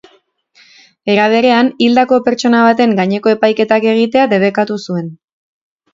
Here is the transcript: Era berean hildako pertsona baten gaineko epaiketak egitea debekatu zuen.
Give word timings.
Era 1.15 1.27
berean 1.33 1.69
hildako 1.87 2.19
pertsona 2.29 2.63
baten 2.69 2.95
gaineko 3.03 3.35
epaiketak 3.37 3.89
egitea 3.95 4.29
debekatu 4.33 4.79
zuen. 4.89 5.17